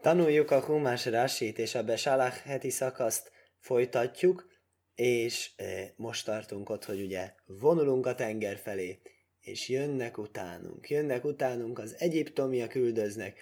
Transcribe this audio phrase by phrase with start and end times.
[0.00, 4.48] Tanuljuk a Humás Rásit és a Besalach heti szakaszt folytatjuk,
[4.94, 9.00] és e, most tartunk ott, hogy ugye vonulunk a tenger felé,
[9.40, 13.38] és jönnek utánunk, jönnek utánunk, az egyiptomiak üldöznek.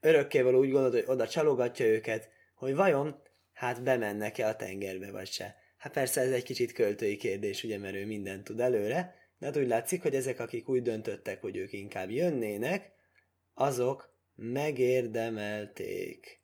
[0.00, 3.22] Örökkévaló úgy gondolod, hogy oda csalogatja őket, hogy vajon
[3.52, 5.56] hát bemennek-e a tengerbe, vagy se.
[5.76, 9.56] Hát persze ez egy kicsit költői kérdés, ugye, mert ő mindent tud előre, de hát
[9.56, 12.92] úgy látszik, hogy ezek, akik úgy döntöttek, hogy ők inkább jönnének,
[13.54, 14.07] azok
[14.40, 16.42] megérdemelték.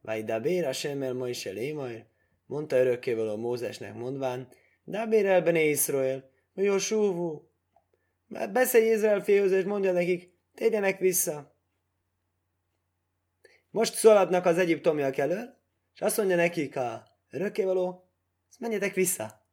[0.00, 2.06] Vagy Dabér a Semmer Moise Lémajr,
[2.46, 4.48] mondta örökkévaló Mózesnek mondván,
[4.86, 7.50] Dabér el Bene Iszrael, jó súvú,
[8.52, 11.56] beszélj Izrael fiúhoz, és mondja nekik, térjenek vissza.
[13.70, 15.62] Most szaladnak az egyiptomiak elől,
[15.94, 18.10] és azt mondja nekik a örökkévaló,
[18.58, 19.46] menjetek vissza.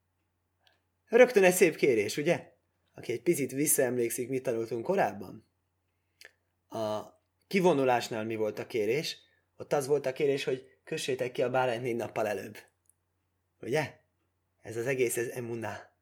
[1.05, 2.53] Rögtön egy szép kérés, ugye?
[2.93, 5.47] Aki egy picit visszaemlékszik, mit tanultunk korábban.
[6.67, 7.19] A
[7.51, 9.17] kivonulásnál mi volt a kérés?
[9.57, 12.57] Ott az volt a kérés, hogy kössétek ki a bárányt négy nappal előbb.
[13.61, 13.93] Ugye?
[14.61, 15.93] Ez az egész, ez emuná.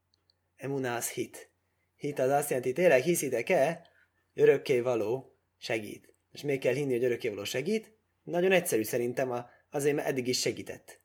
[0.55, 1.51] Emuná az hit.
[1.95, 3.87] Hit az azt jelenti, tényleg hiszitek-e?
[4.33, 6.13] Örökké való segít.
[6.31, 7.93] És még kell hinni, hogy örökké való segít?
[8.23, 11.01] Nagyon egyszerű szerintem, a, azért mert eddig is segített.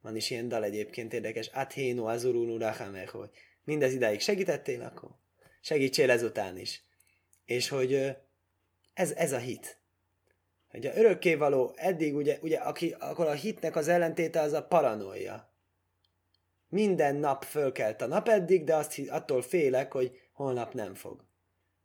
[0.00, 1.46] Van is ilyen dal egyébként érdekes.
[1.46, 3.30] Athéno azurunu rachamer, hogy
[3.64, 5.10] mindez idáig segítettél, akkor
[5.60, 6.82] segítsél ezután is.
[7.44, 8.16] És hogy
[8.94, 9.81] ez, ez a hit.
[10.72, 15.50] A örökkévaló eddig ugye, ugye aki, akkor a hitnek az ellentéte az a paranoia.
[16.68, 21.24] Minden nap fölkelt a nap eddig, de azt, attól félek, hogy holnap nem fog.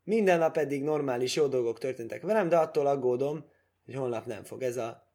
[0.04, 3.46] Minden nap eddig normális jó dolgok történtek velem, de attól aggódom,
[3.86, 4.62] hogy holnap nem fog.
[4.62, 5.14] Ez a,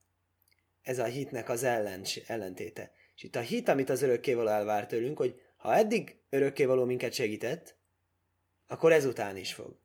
[0.83, 2.93] ez a hitnek az ellen, ellentéte.
[3.17, 7.77] És itt a hit, amit az örökkévaló elvár tőlünk, hogy ha eddig örökkévaló minket segített,
[8.67, 9.77] akkor ezután is fog.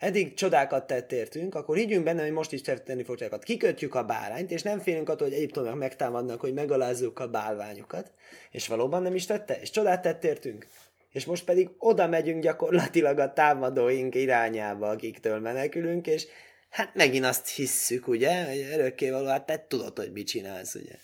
[0.00, 3.42] Eddig csodákat tett értünk, akkor higgyünk benne, hogy most is tenni fog csodákat.
[3.42, 8.12] Kikötjük a bárányt, és nem félünk attól, hogy Egyiptomnak megtámadnak, hogy megalázzuk a bálványokat.
[8.50, 10.66] És valóban nem is tette, és csodát tett értünk.
[11.12, 16.26] És most pedig oda megyünk gyakorlatilag a támadóink irányába, akiktől menekülünk, és
[16.70, 20.94] hát megint azt hisszük, ugye, hogy örökkévaló, hát te tudod, hogy mit csinálsz, ugye.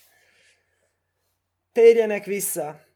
[1.71, 2.86] Térjenek vissza,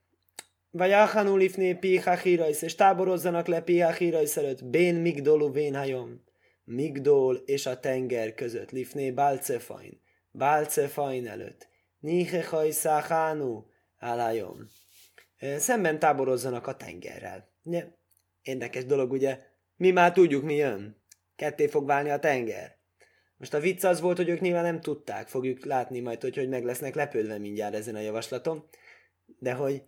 [0.72, 6.24] vagy Achanulifné Pichachirajsz, és táborozzanak le Pichachirajsz előtt, Bén Migdolu Vénhajom,
[6.64, 11.68] Migdol és a tenger között, Lifné Balcefain, Balcefain előtt,
[12.00, 13.66] Nihechaj Száhánu,
[13.98, 14.68] Álajom.
[15.58, 17.50] Szemben táborozzanak a tengerrel.
[17.64, 17.88] Ugye?
[18.42, 19.40] Érdekes dolog, ugye?
[19.76, 21.04] Mi már tudjuk, mi jön.
[21.36, 22.80] Ketté fog válni a tenger.
[23.38, 26.50] Most a vicc az volt, hogy ők nyilván nem tudták, fogjuk látni majd, hogy, hogy
[26.50, 28.70] meg lesznek lepődve mindjárt ezen a javaslaton,
[29.26, 29.84] de hogy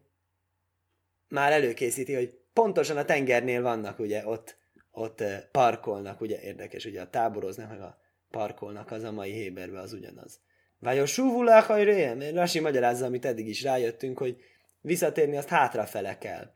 [1.34, 4.58] már előkészíti, hogy pontosan a tengernél vannak, ugye, ott,
[4.92, 7.98] ott parkolnak, ugye, érdekes, ugye a táboroznak, meg a
[8.30, 10.40] parkolnak, az a mai Héberbe az ugyanaz.
[10.80, 14.38] Vájos súvulák mert Rasi magyarázza, amit eddig is rájöttünk, hogy
[14.82, 16.52] visszatérni azt hátrafele kell.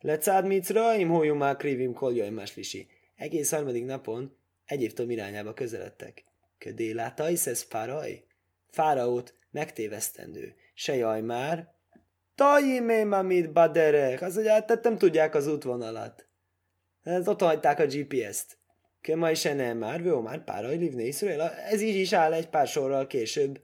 [0.00, 2.88] Lecád micraim, hójumá krivim koljaim máslisi.
[3.16, 4.38] Egész harmadik napon
[4.70, 6.24] Egyiptom irányába közeledtek.
[6.58, 6.92] Ködé
[7.46, 8.24] ez paraj?
[8.68, 10.54] Fáraót megtévesztendő.
[10.74, 11.74] Se jaj már,
[12.40, 14.22] Tajimém, amit baderek.
[14.22, 16.26] Az, hogy hát nem tudják az útvonalat.
[17.02, 18.58] Ez ott hagyták a GPS-t.
[19.00, 21.50] Köma is nem már, jó már pár livne Iszrael.
[21.50, 23.60] Ez így is áll egy pár sorral később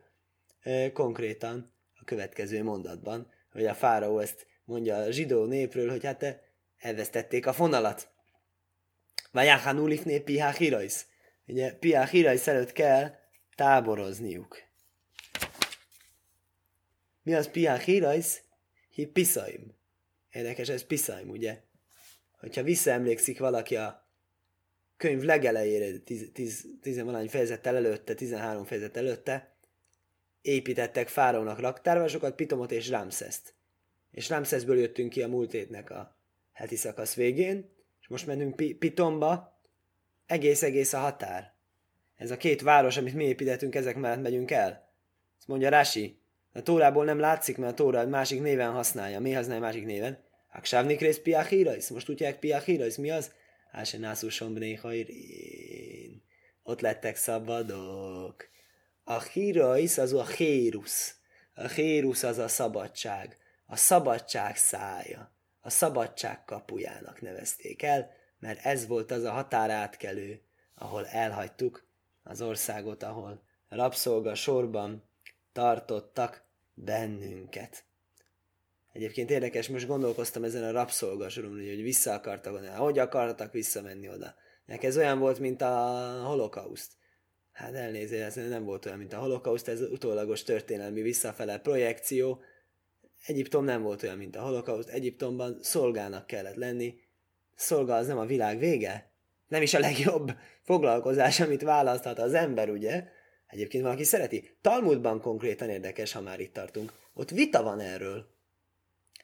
[0.92, 6.40] konkrétan a következő mondatban, hogy a fáraó ezt mondja a zsidó népről, hogy hát
[6.78, 8.08] elvesztették a fonalat.
[9.32, 11.06] Vajáhan ulifné pihá hirajsz.
[11.46, 13.10] Ugye pihá hirajsz előtt kell
[13.54, 14.62] táborozniuk.
[17.22, 18.44] Mi az pihá hirajsz?
[18.96, 19.12] Hi.
[20.32, 21.60] Érdekes, ez piszaim, ugye?
[22.38, 24.08] Hogyha visszaemlékszik valaki a
[24.96, 29.56] könyv legelejére, 10 fejezettel előtte, 13 fejezet előtte,
[30.40, 33.54] építettek Fáraónak raktárvásokat, Pitomot és Ramszeszt.
[34.10, 36.18] És Ramszeszből jöttünk ki a múlt hétnek a
[36.52, 37.70] heti szakasz végén,
[38.00, 39.60] és most mennünk Pitomba,
[40.26, 41.54] egész-egész a határ.
[42.16, 44.92] Ez a két város, amit mi építettünk, ezek mellett megyünk el.
[45.38, 46.20] Ezt mondja Rási,
[46.56, 49.20] a Tórából nem látszik, mert a Tóra másik néven használja.
[49.20, 50.18] Mi használja másik néven?
[50.52, 51.88] Aksávnik rész piachirajsz.
[51.88, 52.96] Most tudják piachirajsz.
[52.96, 53.32] Mi az?
[53.72, 54.80] Áse nászú sombné
[56.62, 58.48] Ott lettek szabadok.
[59.04, 61.14] A hírajsz az a hérusz.
[61.54, 63.38] A hérusz az a szabadság.
[63.66, 65.32] A szabadság szája.
[65.60, 70.40] A szabadság kapujának nevezték el, mert ez volt az a határátkelő,
[70.74, 71.86] ahol elhagytuk
[72.22, 75.04] az országot, ahol rabszolga sorban
[75.52, 76.45] tartottak
[76.76, 77.84] bennünket.
[78.92, 84.34] Egyébként érdekes, most gondolkoztam ezen a rabszolgasoron, hogy vissza akartak oda, hogy akartak visszamenni oda.
[84.66, 85.74] Nek ez olyan volt, mint a
[86.24, 86.92] holokauszt.
[87.52, 92.40] hát elnézést, ez nem volt olyan, mint a holokauszt, ez utólagos történelmi visszafele projekció.
[93.26, 96.94] Egyiptom nem volt olyan, mint a holokauszt, Egyiptomban szolgának kellett lenni.
[97.54, 99.10] Szolga az nem a világ vége?
[99.48, 100.32] Nem is a legjobb
[100.62, 103.08] foglalkozás, amit választhat az ember, ugye?
[103.46, 104.56] Egyébként valaki szereti.
[104.60, 106.92] Talmudban konkrétan érdekes, ha már itt tartunk.
[107.14, 108.26] Ott vita van erről.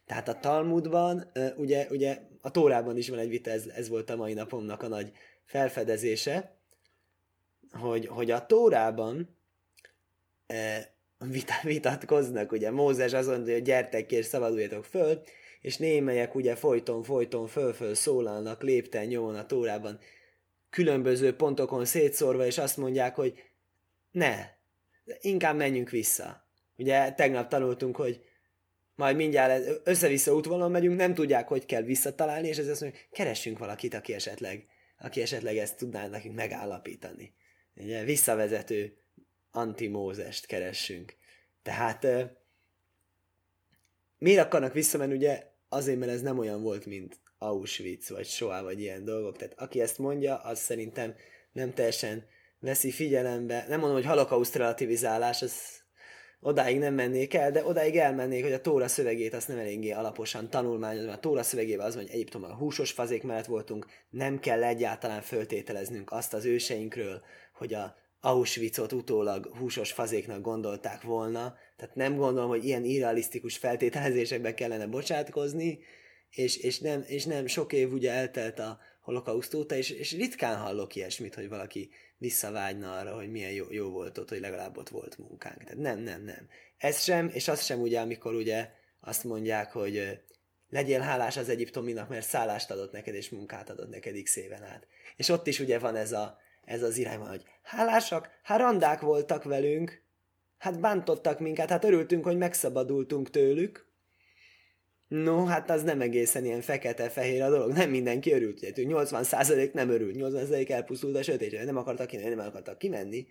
[0.06, 4.16] Tehát a Talmudban, ugye, ugye a Tórában is van egy vita, ez, ez volt a
[4.16, 5.12] mai napomnak a nagy
[5.44, 6.56] felfedezése,
[7.70, 9.36] hogy, hogy a Tórában
[11.62, 15.22] vitatkoznak, ugye Mózes mondja, hogy gyertek és szabaduljatok föl,
[15.60, 19.98] és némelyek ugye folyton, folyton föl-föl szólalnak lépten nyomon a Tórában,
[20.70, 23.42] különböző pontokon szétszórva, és azt mondják, hogy
[24.12, 24.48] ne,
[25.20, 26.46] inkább menjünk vissza.
[26.76, 28.24] Ugye tegnap tanultunk, hogy
[28.94, 33.58] majd mindjárt össze-vissza útvonalon megyünk, nem tudják, hogy kell visszatalálni, és ez azt mondja, keressünk
[33.58, 34.66] valakit, aki esetleg,
[34.98, 37.34] aki esetleg ezt tudná nekünk megállapítani.
[37.76, 38.96] Ugye visszavezető
[39.50, 41.16] antimózest keressünk.
[41.62, 42.06] Tehát
[44.18, 45.50] miért akarnak visszamenni, ugye?
[45.68, 49.36] Azért, mert ez nem olyan volt, mint Auschwitz, vagy Shoah, vagy ilyen dolgok.
[49.36, 51.14] Tehát aki ezt mondja, az szerintem
[51.52, 52.26] nem teljesen
[52.62, 53.64] veszi figyelembe.
[53.68, 55.52] Nem mondom, hogy holokauszt relativizálás, az
[56.40, 60.50] odáig nem mennék el, de odáig elmennék, hogy a Tóra szövegét azt nem eléggé alaposan
[60.50, 61.10] tanulmányozom.
[61.10, 66.34] A Tóra szövegében az, hogy Egyiptomban húsos fazék mellett voltunk, nem kell egyáltalán föltételeznünk azt
[66.34, 67.22] az őseinkről,
[67.54, 74.54] hogy a Auschwitzot utólag húsos fazéknak gondolták volna, tehát nem gondolom, hogy ilyen irrealisztikus feltételezésekbe
[74.54, 75.78] kellene bocsátkozni,
[76.30, 80.56] és, és, nem, és nem sok év ugye eltelt a holokauszt óta, és, és ritkán
[80.56, 81.90] hallok ilyesmit, hogy valaki
[82.22, 85.58] visszavágyna arra, hogy milyen jó, jó volt ott, hogy legalább ott volt munkánk.
[85.58, 86.48] Tehát nem, nem, nem.
[86.76, 88.70] Ez sem, és az sem ugye, amikor ugye
[89.00, 90.20] azt mondják, hogy
[90.68, 94.86] legyél hálás az egyiptominak, mert szállást adott neked, és munkát adott neked x éven át.
[95.16, 99.44] És ott is ugye van ez, a, ez az irány, hogy hálásak, hát randák voltak
[99.44, 100.02] velünk,
[100.58, 103.91] hát bántottak minket, hát örültünk, hogy megszabadultunk tőlük,
[105.12, 107.72] No, hát az nem egészen ilyen fekete-fehér a dolog.
[107.72, 108.62] Nem mindenki örült.
[108.62, 113.26] Ugye, 80% nem örült, 80% elpusztult a sötét, nem akartak kimenni, nem akartak kimenni.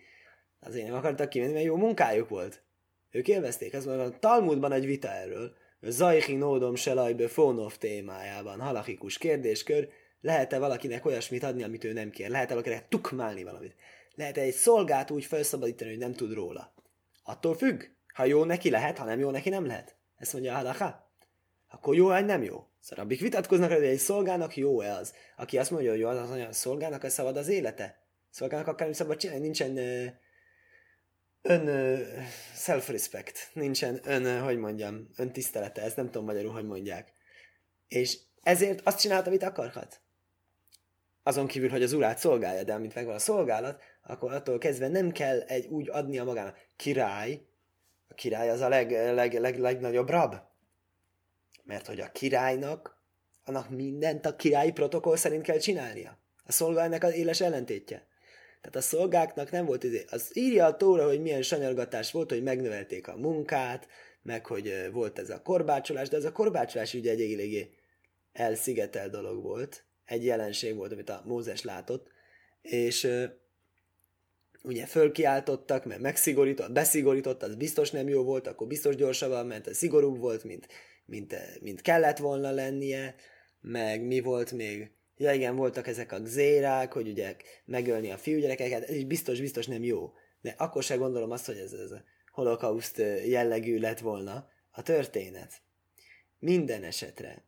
[0.60, 2.62] Azért nem akartak kimenni, mert jó munkájuk volt.
[3.10, 3.72] Ők élvezték.
[3.72, 5.54] Ez a Talmudban egy vita erről.
[5.80, 8.60] Zajhi nódom selajbe fónov témájában.
[8.60, 9.88] Halachikus kérdéskör.
[10.20, 12.30] Lehet-e valakinek olyasmit adni, amit ő nem kér?
[12.30, 13.74] Lehet-e valakinek tukmálni valamit?
[14.14, 16.74] Lehet-e egy szolgát úgy felszabadítani, hogy nem tud róla?
[17.22, 17.82] Attól függ.
[18.14, 19.96] Ha jó neki lehet, ha nem jó neki nem lehet.
[20.16, 21.10] Ezt mondja a halacha
[21.72, 22.66] akkor jó vagy nem jó?
[22.80, 25.14] Szarabbik vitatkoznak, hogy egy szolgának jó-e az.
[25.36, 28.02] Aki azt mondja, hogy jó, az olyan szolgának, az szabad az élete.
[28.30, 30.06] Szolgának akár szabad csinálni, nincsen uh,
[31.42, 32.00] ön uh,
[32.54, 37.12] self-respect, nincsen ön, uh, hogy mondjam, öntisztelete, ezt nem tudom magyarul, hogy mondják.
[37.88, 40.00] És ezért azt csinálta, amit akarhat.
[41.22, 45.10] Azon kívül, hogy az urát szolgálja, de amint megvan a szolgálat, akkor attól kezdve nem
[45.10, 46.58] kell egy úgy adni a magának.
[46.76, 47.40] Király,
[48.08, 50.34] a király az a leg, leg, leg, legnagyobb rab,
[51.72, 52.96] mert hogy a királynak,
[53.44, 56.18] annak mindent a királyi protokoll szerint kell csinálnia.
[56.44, 58.06] A szolga ennek az éles ellentétje.
[58.60, 60.04] Tehát a szolgáknak nem volt izé.
[60.10, 63.86] Az írja a tóra, hogy milyen sanyargatás volt, hogy megnövelték a munkát,
[64.22, 67.74] meg hogy volt ez a korbácsolás, de ez a korbácsolás ugye egy eléggé
[68.32, 69.84] elszigetel dolog volt.
[70.04, 72.06] Egy jelenség volt, amit a Mózes látott.
[72.62, 73.08] És
[74.62, 80.18] ugye fölkiáltottak, mert megszigorított, beszigorított, az biztos nem jó volt, akkor biztos gyorsabban ment, szigorúbb
[80.18, 80.66] volt, mint
[81.12, 83.14] mint, mint kellett volna lennie,
[83.60, 88.82] meg mi volt még, ja igen, voltak ezek a gzérák, hogy ugye megölni a fiúgyerekeket,
[88.82, 90.12] ez is biztos, biztos nem jó.
[90.40, 95.52] De akkor se gondolom azt, hogy ez, ez a holokauszt jellegű lett volna a történet.
[96.38, 97.44] Minden esetre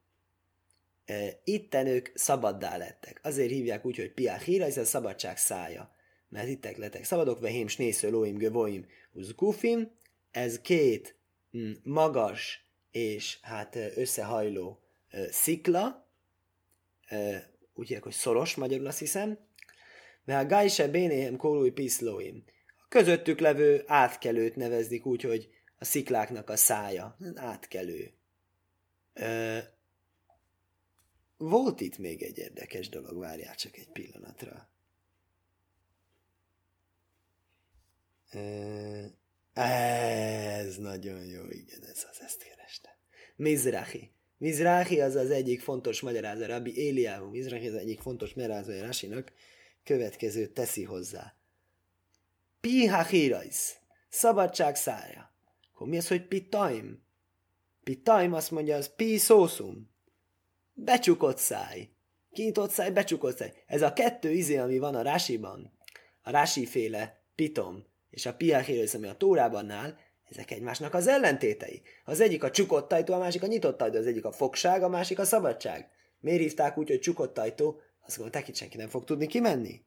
[1.05, 3.21] e, itten ők szabaddá lettek.
[3.23, 5.91] Azért hívják úgy, hogy piachira, ez a szabadság szája.
[6.29, 9.91] Mert ittek lettek szabadok, vehém snésző lóim gövóim uzkufim,
[10.31, 11.17] ez két
[11.57, 12.64] mm, magas
[12.95, 14.83] és hát összehajló
[15.31, 16.09] szikla,
[17.75, 19.39] úgy hívják, hogy szoros magyarul azt hiszem,
[20.25, 22.45] de a gájse bénéhem kólúj piszlóim.
[22.79, 25.49] A közöttük levő átkelőt nevezdik úgy, hogy
[25.79, 27.17] a szikláknak a szája.
[27.35, 28.15] Átkelő.
[31.37, 34.69] Volt itt még egy érdekes dolog, várjál csak egy pillanatra.
[39.53, 42.43] Ez nagyon jó, igen, ez az, ezt
[42.75, 42.99] kereste.
[43.37, 44.13] Mizrahi.
[44.39, 49.33] Mizrahi az az egyik fontos magyarázó, Rabbi Éliáhu Mizrahi az egyik fontos magyarázó Rasinak,
[49.85, 51.35] következőt teszi hozzá.
[52.61, 53.77] Piha hírajsz,
[54.09, 55.33] szabadság szája.
[55.73, 57.03] Akkor mi az, hogy pitaim?
[57.85, 59.91] Pitaim azt mondja, az pi szószum.
[60.73, 61.89] Becsukott száj.
[62.33, 63.53] Kinyitott száj, becsukott száj.
[63.67, 65.73] Ez a kettő izé, ami van a rásiban,
[66.23, 69.97] a rási féle pitom, és a piáhérész, ami a tórában áll,
[70.31, 71.83] ezek egymásnak az ellentétei.
[72.05, 74.89] Az egyik a csukott ajtó, a másik a nyitott ajtó, az egyik a fogság, a
[74.89, 75.89] másik a szabadság.
[76.21, 77.81] Miért hívták úgy, hogy csukott ajtó?
[78.07, 79.81] Azt gondolták, itt senki nem fog tudni kimenni.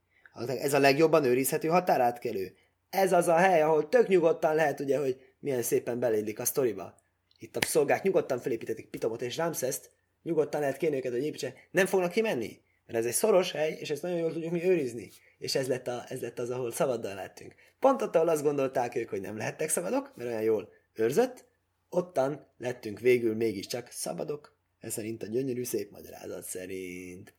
[0.48, 2.56] Ez a legjobban őrizhető határátkelő.
[2.90, 6.96] Ez az a hely, ahol tök nyugodtan lehet, ugye, hogy milyen szépen belélik a sztoriba.
[7.40, 9.92] Itt a szolgák nyugodtan felépítetik Pitomot és Ramszeszt,
[10.24, 11.54] nyugodtan lehet kérni őket, hogy építse.
[11.72, 15.10] Nem fognak kimenni, mert ez egy szoros hely, és ezt nagyon jól tudjuk mi őrizni.
[15.38, 17.56] És ez lett, a, ez lett az, ahol szabaddal lettünk.
[17.80, 21.46] Pont ott, ahol azt gondolták ők, hogy nem lehettek szabadok, mert olyan jól őrzött,
[21.90, 24.56] ottan lettünk végül mégiscsak szabadok.
[24.80, 27.34] Ez szerint a gyönyörű szép magyarázat szerint.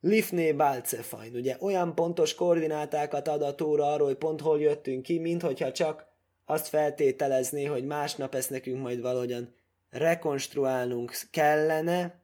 [0.00, 5.18] Lifné Balcefajn, ugye olyan pontos koordinátákat ad a tóra arról, hogy pont hol jöttünk ki,
[5.18, 6.06] mint hogyha csak
[6.44, 9.54] azt feltételezné, hogy másnap ezt nekünk majd valahogyan
[9.90, 12.20] rekonstruálnunk kellene.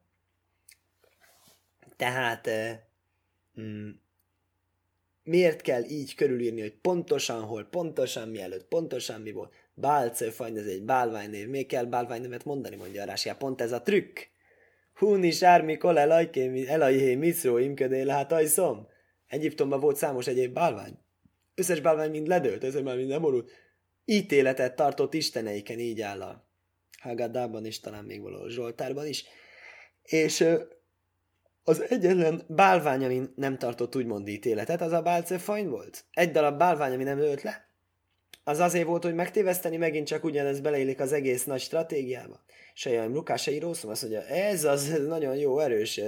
[1.96, 2.50] Tehát
[3.60, 3.90] mm,
[5.24, 9.52] miért kell így körülírni, hogy pontosan hol, pontosan mielőtt, pontosan mi volt.
[9.74, 11.48] Bálcefajn, ez egy bálványnév.
[11.48, 13.36] Még kell bálványnevet mondani, mondja a Rásia.
[13.36, 14.18] Pont ez a trükk.
[14.94, 18.88] Húni sármi kol elajhé miszró imködél hát ajszom.
[19.26, 20.98] Egyiptomban volt számos egyéb bálvány.
[21.54, 23.50] Összes bálvány mind ledőlt, ezért már mind nem orult.
[24.04, 26.48] Ítéletet tartott isteneiken, így áll a
[27.00, 29.24] Haggadában és talán még valahol Zsoltárban is.
[30.02, 30.44] És
[31.64, 36.04] az egyetlen bálvány, ami nem tartott úgymond ítéletet, az a bálcefajn volt.
[36.12, 37.68] Egy darab bálvány, ami nem lőtt le,
[38.44, 42.44] az azért volt, hogy megtéveszteni, megint csak ugyanez beleillik az egész nagy stratégiába.
[42.74, 46.00] Sajjaj, Lukás író szó, azt mondja, ez az nagyon jó, erős,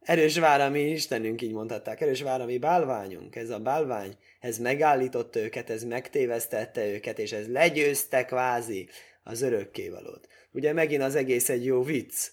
[0.00, 5.84] erős várami Istenünk, így mondhatták, erős várami bálványunk, ez a bálvány, ez megállított őket, ez
[5.84, 8.88] megtévesztette őket, és ez legyőzte kvázi
[9.22, 10.28] az örökkévalót.
[10.52, 12.30] Ugye megint az egész egy jó vicc,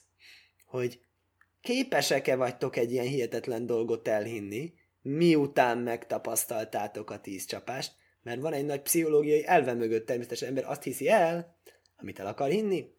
[0.66, 1.00] hogy
[1.62, 8.66] képesek-e vagytok egy ilyen hihetetlen dolgot elhinni, miután megtapasztaltátok a tíz csapást, mert van egy
[8.66, 11.58] nagy pszichológiai elve mögött természetesen ember azt hiszi el,
[11.98, 12.94] amit el akar hinni.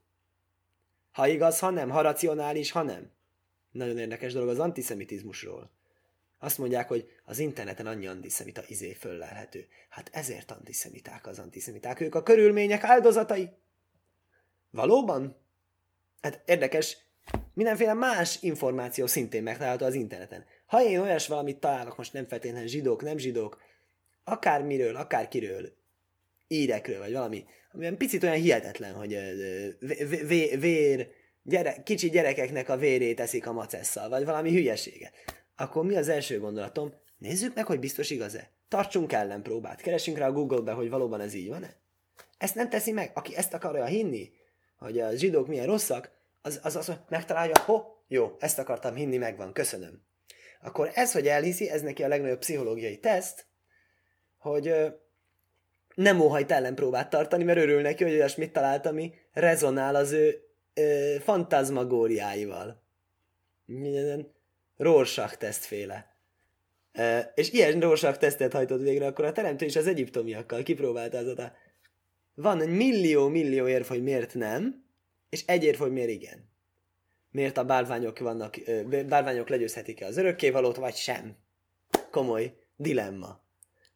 [1.12, 3.10] Ha igaz, ha nem, ha racionális, ha nem.
[3.70, 5.70] Nagyon érdekes dolog az antiszemitizmusról.
[6.38, 9.66] Azt mondják, hogy az interneten annyi antiszemita izé föllelhető.
[9.88, 12.00] Hát ezért antiszemiták az antiszemiták.
[12.00, 13.50] Ők a körülmények áldozatai.
[14.70, 15.36] Valóban?
[16.20, 16.96] Hát érdekes,
[17.54, 20.44] mindenféle más információ szintén megtalálható az interneten.
[20.66, 23.60] Ha én olyas valamit találok, most nem feltétlenül zsidók, nem zsidók,
[24.24, 25.72] akármiről, akárkiről,
[26.48, 29.18] írekről, vagy valami, ami picit olyan hihetetlen, hogy
[30.60, 31.08] vér,
[31.42, 35.10] gyere, kicsi gyerekeknek a vérét eszik a macesszal, vagy valami hülyesége.
[35.56, 36.92] Akkor mi az első gondolatom?
[37.18, 38.50] Nézzük meg, hogy biztos igaz-e.
[38.68, 41.76] Tartsunk ellenpróbát, keresünk rá a Google-be, hogy valóban ez így van-e.
[42.38, 43.10] Ezt nem teszi meg.
[43.14, 44.30] Aki ezt akarja hinni,
[44.78, 46.10] hogy a zsidók milyen rosszak,
[46.42, 50.02] az az, az megtalálja, ho, jó, ezt akartam hinni, megvan, köszönöm.
[50.62, 53.46] Akkor ez, hogy elhiszi, ez neki a legnagyobb pszichológiai teszt,
[54.38, 54.74] hogy
[55.94, 60.42] nem óhajt ellenpróbát tartani, mert örül neki, hogy olyasmit talált, ami rezonál az ő
[60.74, 62.82] ö, fantazmagóriáival.
[63.64, 64.32] Minden
[64.76, 66.16] Rorschach tesztféle.
[66.92, 71.26] E, és ilyen Rorschach tesztet hajtott végre, akkor a teremtő is az egyiptomiakkal kipróbálta az
[71.26, 71.52] a
[72.34, 74.81] van egy millió-millió érv, hogy miért nem,
[75.32, 76.50] és egy érv, hogy miért igen.
[77.30, 78.56] Miért a bálványok vannak,
[79.08, 81.36] bálványok legyőzhetik-e az örökkévalót, vagy sem.
[82.10, 83.40] Komoly dilemma.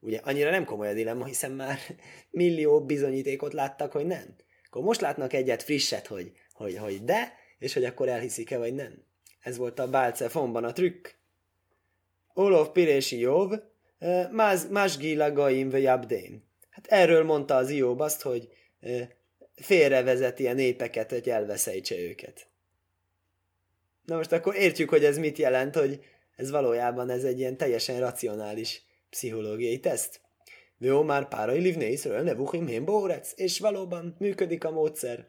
[0.00, 1.78] Ugye annyira nem komoly a dilemma, hiszen már
[2.30, 4.36] millió bizonyítékot láttak, hogy nem.
[4.66, 9.04] Akkor most látnak egyet frisset, hogy, hogy, hogy de, és hogy akkor elhiszik-e, vagy nem.
[9.40, 11.08] Ez volt a Bálcefonban a trükk.
[12.34, 13.62] Olof Pirési Jobb,
[14.70, 14.96] más
[15.32, 16.48] Gaim Jabdén.
[16.70, 18.48] Hát erről mondta az Jobb azt, hogy
[19.56, 22.46] félrevezeti a népeket, hogy elveszejtse őket.
[24.04, 26.00] Na most akkor értjük, hogy ez mit jelent, hogy
[26.36, 30.20] ez valójában ez egy ilyen teljesen racionális pszichológiai teszt.
[30.78, 35.28] Jó, már párai livné Iszrael nevuchim hén bórec, és valóban működik a módszer.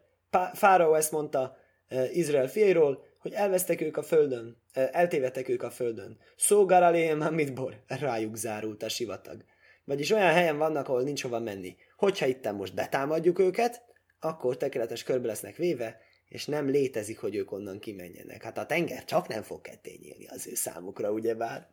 [0.54, 1.58] Fáraó ezt mondta
[1.90, 6.18] uh, Izrael fiairól, hogy elvesztek ők a földön, uh, eltévedtek ők a földön.
[6.36, 9.44] Szógár aléhem mit bor, rájuk zárult a sivatag.
[9.86, 11.76] Vagyis olyan helyen vannak, ahol nincs hova menni.
[11.98, 13.82] Hogyha itten most betámadjuk őket,
[14.20, 18.44] akkor tökéletes körbe lesznek véve, és nem létezik, hogy ők onnan kimenjenek.
[18.44, 21.68] Hát a tenger csak nem fog ketté nyílni az ő számukra, ugyebár.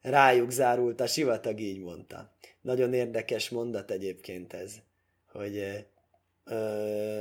[0.00, 2.36] Rájuk zárult a sivatag, így mondta.
[2.60, 4.74] Nagyon érdekes mondat egyébként ez,
[5.32, 5.86] hogy
[6.44, 7.18] ö,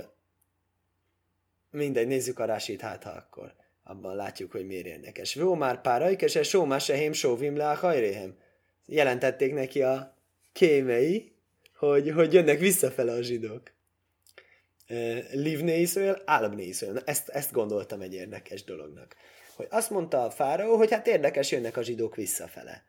[1.72, 3.54] mindegy, nézzük a rásit, hát ha akkor
[3.84, 5.36] abban látjuk, hogy miért érdekes.
[5.36, 8.38] Vó már páraik, és só már sehém sóvim le a hajréhem.
[8.86, 10.18] Jelentették neki a
[10.52, 11.36] kémei,
[11.76, 13.72] hogy, hogy jönnek visszafele a zsidók.
[15.32, 17.01] Livné Iszrael, Álabné Iszrael.
[17.06, 19.15] Ezt, ezt gondoltam egy érdekes dolognak
[19.58, 22.84] hogy azt mondta a fáraó, hogy hát érdekes, jönnek a zsidók visszafele.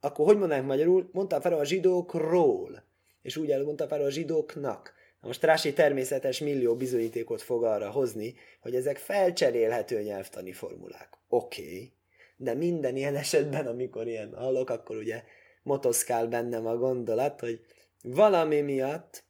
[0.00, 1.08] akkor hogy mondanánk magyarul?
[1.12, 2.84] Mondta fel a zsidókról,
[3.22, 4.94] és úgy mondta fel a zsidóknak.
[5.20, 11.08] Na most Rási természetes millió bizonyítékot fog arra hozni, hogy ezek felcserélhető nyelvtani formulák.
[11.28, 11.92] Oké, okay.
[12.36, 15.22] de minden ilyen esetben, amikor ilyen hallok, akkor ugye
[15.62, 17.60] motoszkál bennem a gondolat, hogy
[18.02, 19.24] valami miatt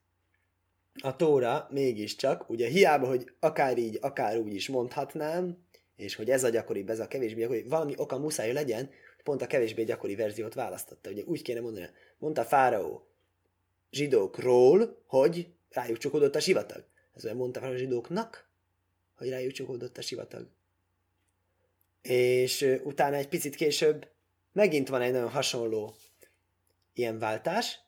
[1.01, 6.45] a Tóra mégiscsak, ugye hiába, hogy akár így, akár úgy is mondhatnám, és hogy ez
[6.45, 8.91] a gyakoribb, ez a kevésbé gyakori, valami oka muszáj legyen,
[9.23, 11.11] pont a kevésbé gyakori verziót választotta.
[11.11, 13.07] Ugye úgy kéne mondani, mondta Fáraó
[13.91, 16.85] zsidókról, hogy rájuk csukódott a sivatag.
[17.15, 18.51] Ez olyan mondta a zsidóknak,
[19.15, 20.49] hogy rájuk csukódott a sivatag.
[22.03, 24.09] És utána egy picit később
[24.53, 25.95] megint van egy nagyon hasonló
[26.95, 27.79] ilyen váltás,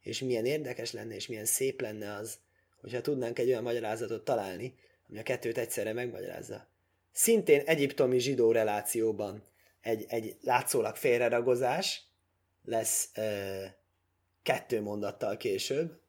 [0.00, 2.38] és milyen érdekes lenne, és milyen szép lenne az,
[2.84, 4.74] hogyha tudnánk egy olyan magyarázatot találni,
[5.08, 6.66] ami a kettőt egyszerre megmagyarázza.
[7.12, 9.42] Szintén egyiptomi zsidó relációban
[9.80, 12.02] egy, egy látszólag félreragozás
[12.64, 13.64] lesz ö,
[14.42, 16.00] kettő mondattal később,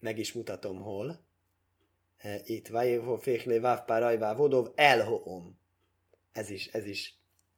[0.00, 1.24] meg is mutatom hol.
[2.44, 5.58] Itt Vajévo Féklé Vávpárajvá Vodov Elhoom.
[6.32, 7.14] Ez is, ez is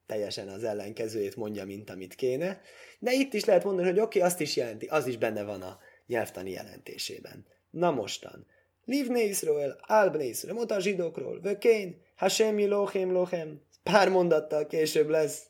[0.06, 2.60] teljesen az ellenkezőjét mondja, mint amit kéne.
[2.98, 5.62] De itt is lehet mondani, hogy oké, okay, azt is jelenti, az is benne van
[5.62, 7.46] a nyelvtani jelentésében.
[7.74, 8.46] Na mostan.
[8.84, 13.60] Livne Israel, Albne Israel, mondta a zsidókról, Vökén, Hashem lochem lochem.
[13.82, 15.42] Pár mondattal később lesz.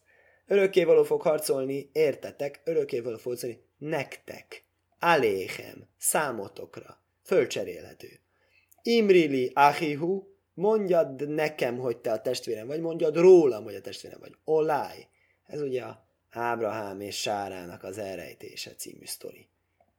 [0.46, 4.64] Örökkévaló fog harcolni, értetek, örökkévaló fog harcolni, nektek,
[4.98, 8.20] aléhem, számotokra, fölcserélhető.
[8.82, 10.22] Imrili ahihu,
[10.54, 14.36] mondjad nekem, hogy te a testvérem vagy, mondjad rólam, hogy a testvérem vagy.
[14.44, 15.08] Olaj.
[15.46, 19.48] Ez ugye a Ábrahám és Sárának az elrejtése című sztori.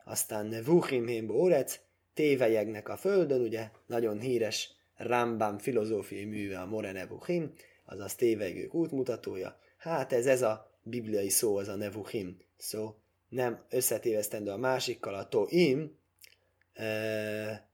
[0.04, 1.80] Aztán Nevuchim Bórec,
[2.16, 7.54] tévejegnek a földön, ugye, nagyon híres Rambam filozófiai műve a More Nevuchim,
[7.86, 9.60] azaz tévegők útmutatója.
[9.78, 12.96] Hát ez ez a bibliai szó, az a Nevuchim szó
[13.30, 15.98] nem összetévesztendő a másikkal, a toim,
[16.74, 17.70] e,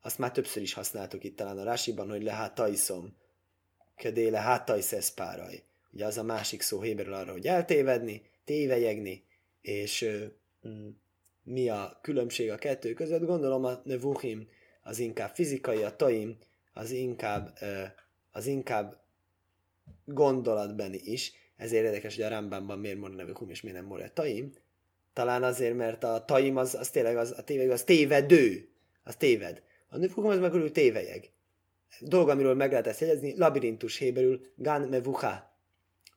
[0.00, 3.16] azt már többször is használtuk itt talán a rásiban, hogy lehátajszom,
[3.96, 5.62] ködé lehátajsz páraj.
[5.92, 9.24] Ugye az a másik szó héberül arra, hogy eltévedni, tévejegni,
[9.60, 10.06] és
[10.68, 10.88] mm,
[11.42, 13.24] mi a különbség a kettő között?
[13.24, 14.48] Gondolom a nevuchim
[14.82, 16.38] az inkább fizikai, a taim
[16.72, 17.58] az inkább,
[18.32, 19.00] az inkább
[20.04, 24.52] gondolatbeni is, ezért érdekes, hogy a Rambamban miért mond nevuchim és miért nem mond taim,
[25.12, 28.68] talán azért, mert a taim az, az tényleg az, a téveg az tévedő.
[29.04, 29.62] Az téved.
[29.88, 31.30] A nőfogom az meg körül tévejeg.
[32.00, 35.56] Dolog, amiről meg lehet ezt jegyezni, labirintus héberül gan mevucha.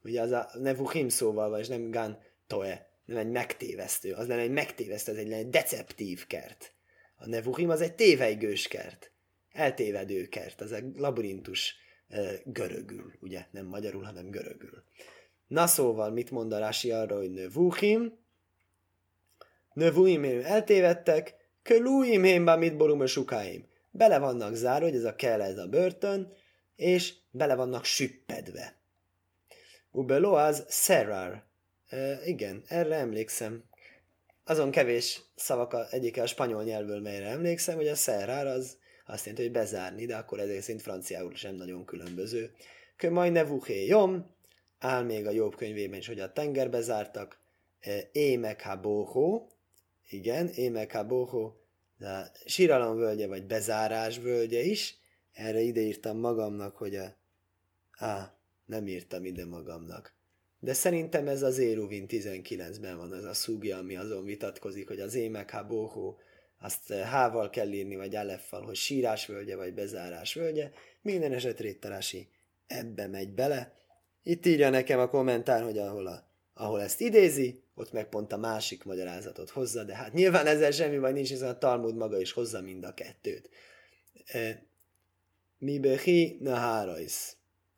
[0.04, 2.92] Ugye az a nevuchim szóval van, és nem gan toe.
[3.06, 4.14] Nem egy megtévesztő.
[4.14, 6.74] Az lenne egy megtévesztő, az egy, egy deceptív kert.
[7.16, 9.12] A nevuchim az egy tévejgős kert.
[9.52, 10.62] Eltévedő kert.
[10.62, 11.76] Az egy labirintus
[12.44, 13.46] görögül, ugye?
[13.52, 14.84] Nem magyarul, hanem görögül.
[15.48, 18.22] Na szóval, mit mond a Rási arra, hogy nevuchim,
[19.74, 23.68] Növuim eltévedtek, kölúim hémba mit borum sukáim.
[23.92, 26.34] Bele vannak zárva, hogy ez a kell, ez a börtön,
[26.76, 28.78] és bele vannak süppedve.
[29.92, 31.44] Ubeloaz Serrar.
[32.26, 33.64] Igen, erre emlékszem.
[34.46, 39.26] Azon kevés szavak a, egyik a spanyol nyelvből, melyre emlékszem, hogy a Serrar az azt
[39.26, 42.52] jelenti, hogy bezárni, de akkor ezért szint franciául sem nagyon különböző.
[42.96, 44.36] Kö majd nevuché jom,
[44.80, 47.40] áll még a jobb könyvében is, hogy a tengerbe zártak,
[48.12, 49.54] émek ha bohó,
[50.14, 51.54] igen, Émek Boho,
[51.98, 54.98] de síralom völgye, vagy bezárás völgye is.
[55.32, 57.16] Erre ide írtam magamnak, hogy a...
[57.92, 60.14] Á, nem írtam ide magamnak.
[60.64, 65.14] De szerintem ez az Éruvin 19-ben van az a szúgja, ami azon vitatkozik, hogy az
[65.14, 66.16] Émek Boho,
[66.60, 70.72] azt hával kell írni, vagy aleffal, hogy sírás völgye, vagy bezárás völgye.
[71.02, 72.28] Minden esetre talási
[72.68, 73.74] ebbe megy bele.
[74.24, 78.38] Itt írja nekem a kommentár, hogy ahol, a, ahol ezt idézi, ott meg pont a
[78.38, 82.32] másik magyarázatot hozza, de hát nyilván ezzel semmi baj nincs, hiszen a Talmud maga is
[82.32, 83.50] hozza mind a kettőt.
[84.26, 84.66] E,
[85.58, 87.36] Mi behi nahárajsz.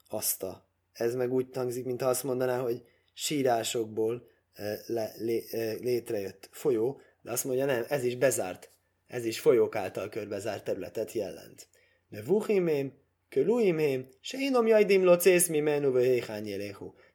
[0.10, 0.66] Azt a.
[0.96, 7.02] Ez meg úgy hangzik, mintha azt mondaná, hogy sírásokból e, le, lé, e, létrejött folyó,
[7.22, 8.70] de azt mondja, nem, ez is bezárt,
[9.08, 11.68] ez is folyók által körbezárt területet jelent.
[12.10, 12.94] De vuhimém,
[13.30, 15.92] kölúimém, se inom jajdim locész mi menú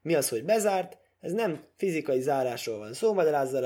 [0.02, 0.98] Mi az, hogy bezárt?
[1.20, 3.60] Ez nem fizikai zárásról van szó, magyarázza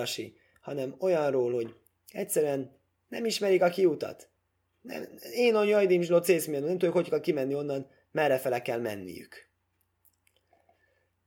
[0.61, 1.75] hanem olyanról, hogy
[2.13, 2.77] egyszerűen
[3.09, 4.29] nem ismerik a kiutat.
[4.81, 8.79] Nem, én a jajdim zsló cészmén, nem tudjuk, hogy kell kimenni onnan, merre fele kell
[8.79, 9.49] menniük.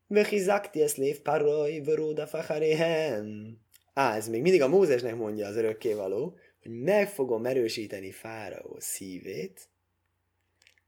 [0.07, 3.57] Vechizakti ezt lév paroj vöróda facharéhen.
[3.93, 9.69] Á, ez még mindig a Mózesnek mondja az örökkévaló, hogy meg fogom erősíteni Fáraó szívét,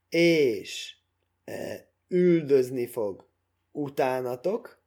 [0.08, 0.94] és
[1.44, 3.28] e, üldözni fog
[3.72, 4.80] utánatok,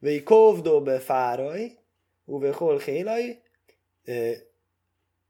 [0.00, 1.78] Vei kovdó be fáraj,
[2.24, 3.42] uve hol hélaj,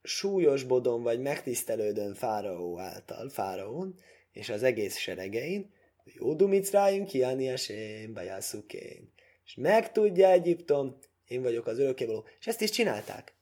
[0.02, 3.94] súlyosbodon vagy megtisztelődön fáraó által, fáraón,
[4.32, 5.70] és az egész seregein,
[6.14, 9.12] jó dumicráim kiállni esén, bajászukén.
[9.44, 12.24] És megtudja Egyiptom, én vagyok az örökkévaló.
[12.40, 13.34] És ezt is csinálták.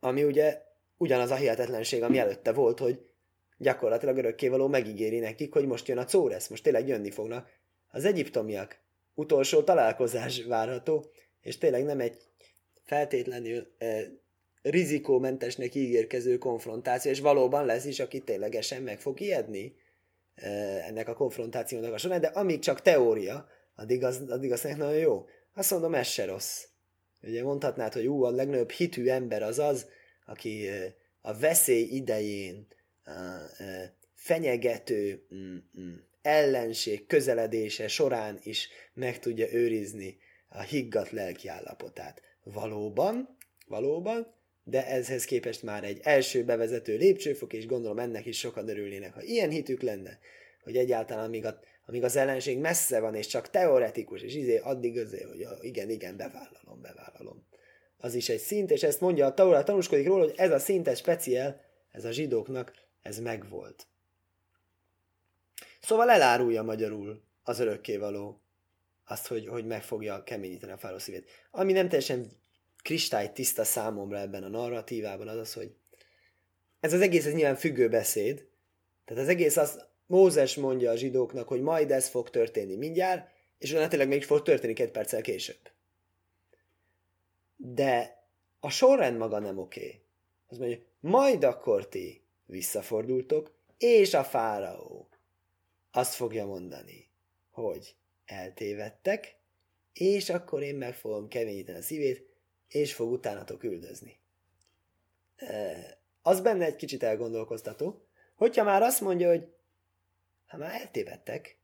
[0.00, 0.62] Ami ugye
[0.96, 2.98] ugyanaz a hihetetlenség, ami előtte volt, hogy
[3.58, 7.48] gyakorlatilag örökkévaló megígéri nekik, hogy most jön a Córesz, most tényleg jönni fognak.
[7.88, 8.78] Az egyiptomiak
[9.14, 12.16] utolsó találkozás várható, és tényleg nem egy
[12.82, 14.04] feltétlenül eh,
[14.62, 19.74] rizikómentesnek ígérkező konfrontáció, és valóban lesz is, aki ténylegesen meg fog ijedni
[20.86, 25.26] ennek a konfrontációnak a során, de amíg csak teória, addig az, addig az nagyon jó.
[25.54, 26.64] Azt mondom, ez se rossz.
[27.22, 29.86] Ugye mondhatnád, hogy ú, a legnagyobb hitű ember az az,
[30.26, 32.66] aki eh, a veszély idején
[33.04, 41.50] a, a fenyegető mm, mm, ellenség közeledése során is meg tudja őrizni a higgadt lelki.
[42.42, 48.68] Valóban, valóban, de ezhez képest már egy első bevezető lépcsőfok, és gondolom ennek is sokan
[48.68, 50.18] örülnének, ha ilyen hitük lenne,
[50.62, 54.98] hogy egyáltalán amíg, a, amíg az ellenség messze van, és csak teoretikus, és izé addig
[54.98, 57.46] azért, hogy igen, igen, bevállalom, bevállalom.
[57.98, 60.88] Az is egy szint, és ezt mondja a Taurát, tanúskodik róla, hogy ez a szint,
[60.88, 61.60] ez speciál,
[61.92, 63.86] ez a zsidóknak, ez megvolt.
[65.80, 68.40] Szóval elárulja magyarul az örökkévaló
[69.04, 71.30] azt, hogy, hogy meg fogja keményíteni a fáró szívét.
[71.50, 72.30] Ami nem teljesen
[72.82, 75.74] kristály tiszta számomra ebben a narratívában az az, hogy
[76.80, 78.48] ez az egész ez nyilván függő beszéd,
[79.04, 83.70] tehát az egész az, Mózes mondja a zsidóknak, hogy majd ez fog történni mindjárt, és
[83.70, 85.70] utána tényleg még fog történni két perccel később.
[87.56, 88.24] De
[88.60, 89.80] a sorrend maga nem oké.
[89.80, 90.02] Okay.
[90.46, 95.08] Az mondja, majd akkor ti visszafordultok, és a fáraó
[95.90, 97.08] azt fogja mondani,
[97.50, 99.36] hogy eltévedtek,
[99.92, 102.29] és akkor én meg fogom keményíteni a szívét,
[102.70, 104.18] és fog utánatok üldözni.
[106.22, 109.48] Az benne egy kicsit elgondolkoztató, hogyha már azt mondja, hogy
[110.46, 111.58] ha már eltévedtek,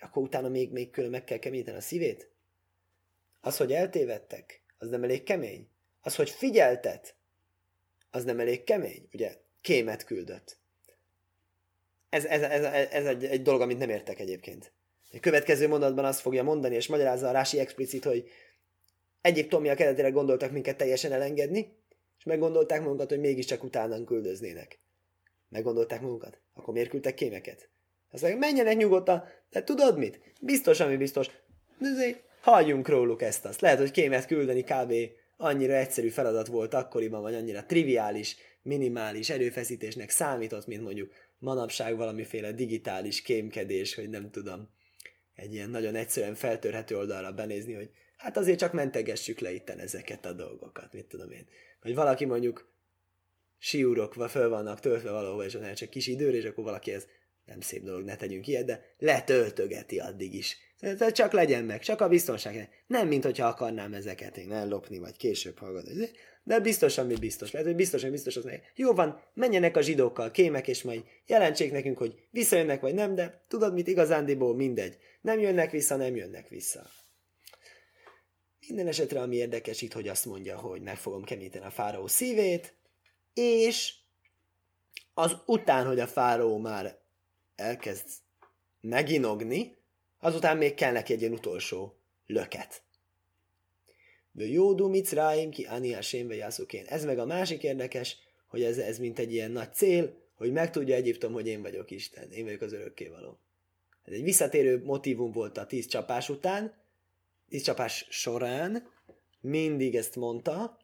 [0.00, 2.30] akkor utána még, még külön meg kell keményíteni a szívét?
[3.40, 5.68] Az, hogy eltévedtek, az nem elég kemény.
[6.00, 7.14] Az, hogy figyeltet,
[8.10, 9.08] az nem elég kemény.
[9.12, 10.58] Ugye, kémet küldött.
[12.08, 14.72] Ez, ez, ez, ez egy, egy dolog, amit nem értek egyébként.
[15.12, 18.28] A következő mondatban azt fogja mondani, és magyarázza a Rási explicit, hogy
[19.20, 21.76] egyiptomiak eredetileg gondoltak minket teljesen elengedni,
[22.18, 24.80] és meggondolták magukat, hogy mégiscsak utánán küldöznének.
[25.48, 26.40] Meggondolták magukat?
[26.54, 27.70] Akkor miért küldtek kémeket?
[28.10, 30.20] Azt mondják, menjenek nyugodtan, de tudod mit?
[30.40, 31.26] Biztos, ami biztos.
[31.80, 33.60] Azért halljunk róluk ezt azt.
[33.60, 34.94] Lehet, hogy kémet küldeni kb.
[35.36, 42.52] annyira egyszerű feladat volt akkoriban, vagy annyira triviális, minimális erőfeszítésnek számított, mint mondjuk manapság valamiféle
[42.52, 44.68] digitális kémkedés, hogy nem tudom,
[45.34, 50.26] egy ilyen nagyon egyszerűen feltörhető oldalra benézni, hogy hát azért csak mentegessük le itten ezeket
[50.26, 51.46] a dolgokat, mit tudom én.
[51.82, 52.72] Vagy valaki mondjuk
[53.58, 57.06] siúrokva föl vannak töltve valahol, és van csak kis időre, és akkor valaki ez
[57.44, 60.56] nem szép dolog, ne tegyünk ilyet, de letöltögeti addig is.
[60.78, 62.68] Tehát csak legyen meg, csak a biztonság.
[62.86, 66.08] Nem, mint hogyha akarnám ezeket én ellopni, vagy később hallgatni.
[66.42, 67.50] De biztos, ami biztos.
[67.50, 68.72] Lehet, hogy biztosan biztos az meg.
[68.74, 73.44] Jó van, menjenek a zsidókkal, kémek, és majd jelentsék nekünk, hogy visszajönnek, vagy nem, de
[73.48, 74.96] tudod mit, igazándiból mindegy.
[75.20, 76.86] Nem jönnek vissza, nem jönnek vissza.
[78.68, 82.74] Minden esetre, ami érdekes itt, hogy azt mondja, hogy meg fogom kemíteni a fáraó szívét,
[83.34, 83.94] és
[85.14, 86.98] az után, hogy a fáraó már
[87.56, 88.06] elkezd
[88.80, 89.76] meginogni,
[90.18, 91.94] azután még kell neki egy ilyen utolsó
[92.26, 92.82] löket.
[94.32, 96.84] Jódu Micráim ki Ania Sénve Jászukén.
[96.86, 100.94] Ez meg a másik érdekes, hogy ez, ez mint egy ilyen nagy cél, hogy megtudja
[100.94, 103.38] Egyiptom, hogy én vagyok Isten, én vagyok az örökkévaló.
[104.04, 106.74] Ez egy visszatérő motivum volt a tíz csapás után,
[107.48, 108.88] tíz csapás során,
[109.40, 110.78] mindig ezt mondta,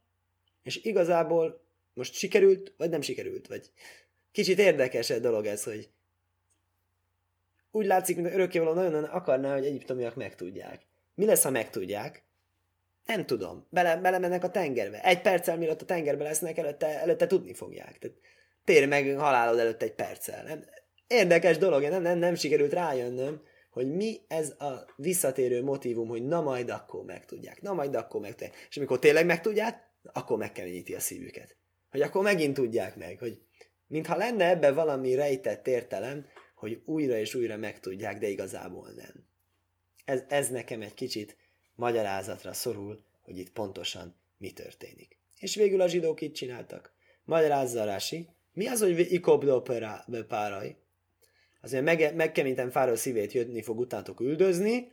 [0.63, 3.71] és igazából most sikerült, vagy nem sikerült, vagy
[4.33, 5.91] kicsit érdekes egy dolog ez, hogy
[7.71, 10.83] úgy látszik, mint örökkévaló nagyon akarná, hogy egyiptomiak megtudják.
[11.15, 12.25] Mi lesz, ha megtudják?
[13.07, 13.67] Nem tudom.
[13.71, 15.03] Bele, belemennek a tengerbe.
[15.03, 17.99] Egy perccel, mielőtt a tengerbe lesznek, előtte, előtte tudni fogják.
[17.99, 18.17] Tehát
[18.65, 20.45] térj meg halálod előtt egy perccel.
[20.45, 20.65] Nem?
[21.07, 23.43] Érdekes dolog, nem, nem, nem sikerült rájönnöm,
[23.75, 28.67] hogy mi ez a visszatérő motivum, hogy na majd akkor megtudják, na majd akkor megtudják.
[28.69, 31.57] És amikor tényleg megtudják, akkor megkeményíti a szívüket.
[31.91, 33.41] Hogy akkor megint tudják meg, hogy
[33.87, 39.27] mintha lenne ebbe valami rejtett értelem, hogy újra és újra megtudják, de igazából nem.
[40.05, 41.37] Ez, ez nekem egy kicsit
[41.75, 45.19] magyarázatra szorul, hogy itt pontosan mi történik.
[45.39, 46.93] És végül a zsidók itt csináltak.
[47.25, 49.63] Magyarázza Rási, mi az, hogy ikobdo
[51.65, 54.93] Azért meg, megkemítem fáról szívét, jönni fog utánatok üldözni,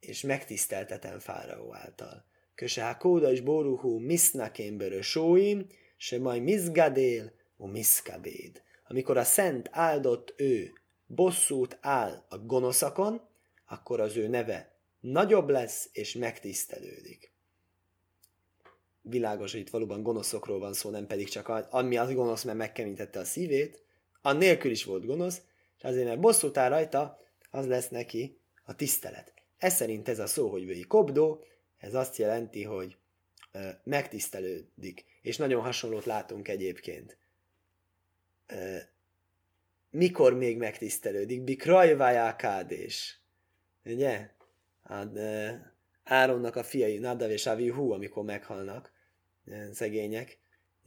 [0.00, 2.24] és megtiszteltetem fáraó által.
[2.54, 8.62] Köse kóda és boruhú misznakémbörö sóim, se majd mizgadél, o miszkabéd.
[8.88, 10.72] Amikor a szent áldott ő
[11.06, 13.20] bosszút áll a gonoszakon,
[13.66, 17.32] akkor az ő neve nagyobb lesz és megtisztelődik.
[19.00, 23.18] Világos, hogy itt valóban gonoszokról van szó, nem pedig csak ami az gonosz, mert megkemítette
[23.18, 23.82] a szívét,
[24.22, 25.42] annélkül is volt gonosz,
[25.84, 27.18] azért, mert bosszút áll rajta,
[27.50, 29.32] az lesz neki a tisztelet.
[29.58, 31.44] Ez szerint ez a szó, hogy vői kobdó,
[31.76, 32.96] ez azt jelenti, hogy
[33.52, 35.04] ö, megtisztelődik.
[35.22, 37.18] És nagyon hasonlót látunk egyébként.
[38.46, 38.76] Ö,
[39.90, 41.42] mikor még megtisztelődik?
[41.42, 43.20] Bikrajvájá kádés.
[43.84, 44.30] Ugye?
[44.84, 45.18] Hát,
[46.04, 48.92] Áronnak a fiai, Nadav és Avihu, amikor meghalnak,
[49.72, 50.38] szegények,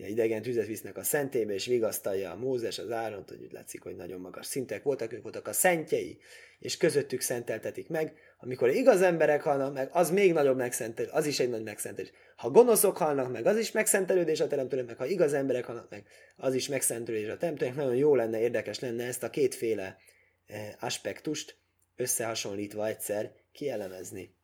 [0.06, 3.96] idegen tüzet visznek a szentébe, és vigasztalja a Mózes, az Áront, hogy úgy látszik, hogy
[3.96, 6.20] nagyon magas szintek voltak, ők voltak a szentjei,
[6.60, 8.14] és közöttük szenteltetik meg.
[8.38, 12.12] Amikor igaz emberek halnak meg, az még nagyobb megszentelés, az is egy nagy megszentelés.
[12.36, 16.08] Ha gonoszok halnak meg, az is megszentelődés a teremtőnek, meg ha igaz emberek halnak meg,
[16.36, 17.76] az is megszentelődés a teremtőnek.
[17.76, 19.98] Nagyon jó lenne, érdekes lenne ezt a kétféle
[20.46, 21.58] eh, aspektust
[21.96, 24.36] összehasonlítva egyszer kielemezni.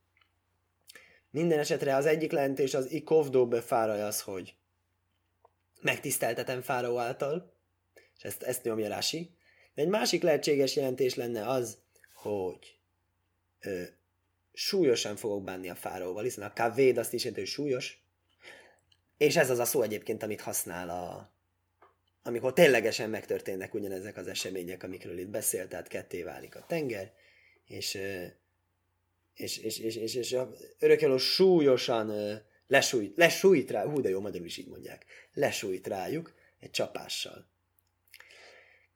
[1.29, 4.55] Minden esetre az egyik lehetés az ikovdó befáraj az, hogy
[5.83, 7.53] megtiszteltetem Fáraó által,
[8.17, 9.35] és ezt, ezt nyomja Rási.
[9.73, 11.77] De egy másik lehetséges jelentés lenne az,
[12.13, 12.77] hogy
[13.59, 13.83] ö,
[14.53, 18.03] súlyosan fogok bánni a fáraóval, hiszen a kavéd azt is jelenti, hogy súlyos,
[19.17, 21.31] és ez az a szó egyébként, amit használ a,
[22.23, 27.13] amikor ténylegesen megtörténnek ugyanezek az események, amikről itt beszélt, tehát ketté válik a tenger,
[27.65, 27.99] és,
[29.33, 32.11] és, és, és, és, és a örökelő súlyosan
[32.73, 37.47] lesújt, lesújt rá, hú de jó, magyarul is így mondják, lesújt rájuk egy csapással.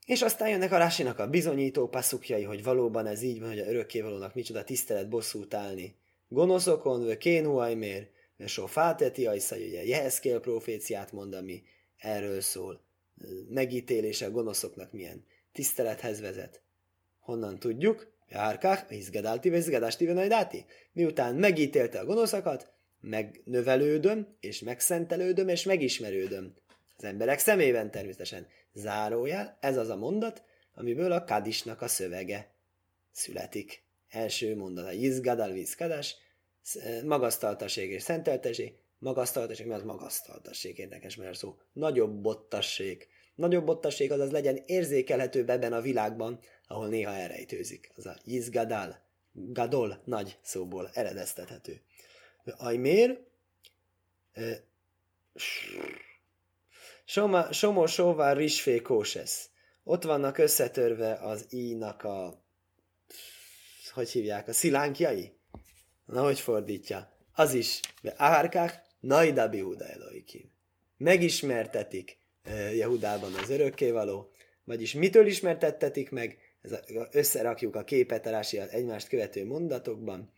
[0.05, 3.67] És aztán jönnek a Rásinak a bizonyító passzukjai, hogy valóban ez így van, hogy a
[3.67, 5.95] örökkévalónak micsoda tisztelet bosszút állni.
[6.27, 11.63] Gonoszokon, vő kénhuajmér, vő sofáteti ajsza, ugye Jeheszkél proféciát mond, ami
[11.97, 12.81] erről szól.
[13.49, 16.61] Megítélése a gonoszoknak milyen tisztelethez vezet.
[17.19, 18.11] Honnan tudjuk?
[18.29, 20.65] Járkák, izgadálti, izgadásti, najdáti.
[20.93, 26.55] Miután megítélte a gonoszakat, megnövelődöm, és megszentelődöm, és megismerődöm.
[26.97, 28.47] Az emberek szemében természetesen.
[28.73, 32.55] Zárójel, ez az a mondat, amiből a kadisnak a szövege
[33.11, 33.83] születik.
[34.09, 36.15] Első mondat, a izgadal vizkadás,
[37.03, 43.07] magasztaltaség és szentelteség, magasztaltaség, mert az magasztaltasság érdekes, mert szó nagyobb bottasság.
[43.35, 47.91] Nagyobb bottasság az az legyen érzékelhetőbb ebben a világban, ahol néha elrejtőzik.
[47.95, 51.81] Az a izgadal, gadol, nagy szóból eredeztethető.
[52.57, 53.25] Ajmér,
[57.05, 59.49] Soma, somo sóvá risfé kósesz.
[59.83, 62.43] Ott vannak összetörve az ínak a...
[63.93, 64.47] Hogy hívják?
[64.47, 65.37] A szilánkjai?
[66.05, 67.11] Na, hogy fordítja?
[67.33, 67.79] Az is.
[68.15, 70.51] Árkák, Naida Bihuda Eloikim.
[70.97, 72.17] Megismertetik
[72.73, 74.31] Jehudában az örökkévaló,
[74.63, 76.79] vagyis mitől ismertettetik meg, ez a,
[77.11, 80.33] összerakjuk a képet a egymást követő mondatokban,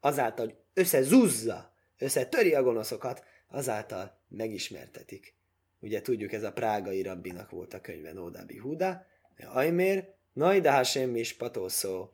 [0.00, 5.34] azáltal, hogy összezúzza, összetöri a gonoszokat, azáltal megismertetik.
[5.80, 9.06] Ugye tudjuk, ez a prágai rabbinak volt a könyve Nódábi Huda,
[9.52, 12.10] Ajmér, Najda Hashem is patószó.